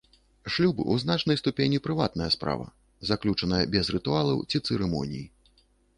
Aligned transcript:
Шлюб 0.53 0.79
у 0.93 0.95
значнай 1.03 1.37
ступені 1.41 1.81
прыватная 1.87 2.29
справа, 2.37 2.67
заключаная 3.11 3.61
без 3.77 3.93
рытуалаў 3.97 4.37
ці 4.49 4.57
цырымоній. 4.67 5.25